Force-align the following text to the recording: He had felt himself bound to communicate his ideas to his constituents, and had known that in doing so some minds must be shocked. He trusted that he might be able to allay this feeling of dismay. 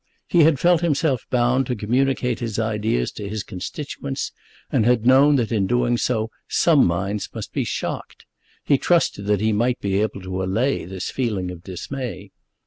He 0.27 0.39
had 0.39 0.59
felt 0.59 0.81
himself 0.81 1.27
bound 1.29 1.67
to 1.67 1.75
communicate 1.75 2.39
his 2.39 2.57
ideas 2.57 3.11
to 3.11 3.29
his 3.29 3.43
constituents, 3.43 4.31
and 4.71 4.83
had 4.83 5.05
known 5.05 5.35
that 5.35 5.51
in 5.51 5.67
doing 5.67 5.95
so 5.95 6.31
some 6.49 6.87
minds 6.87 7.29
must 7.35 7.53
be 7.53 7.63
shocked. 7.63 8.25
He 8.65 8.79
trusted 8.79 9.27
that 9.27 9.41
he 9.41 9.53
might 9.53 9.79
be 9.79 10.01
able 10.01 10.21
to 10.21 10.41
allay 10.41 10.85
this 10.85 11.11
feeling 11.11 11.51
of 11.51 11.63
dismay. 11.63 12.31